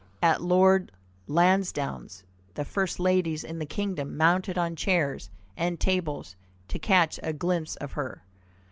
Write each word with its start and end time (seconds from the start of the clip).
At 0.23 0.41
Lord 0.41 0.91
Lansdowne's 1.27 2.23
the 2.55 2.65
first 2.65 2.99
ladies 2.99 3.43
in 3.43 3.59
the 3.59 3.67
kingdom 3.67 4.17
mounted 4.17 4.57
on 4.57 4.75
chairs 4.75 5.29
and 5.55 5.79
tables 5.79 6.35
to 6.69 6.79
catch 6.79 7.19
a 7.21 7.33
glimpse 7.33 7.75
of 7.75 7.91
her. 7.91 8.23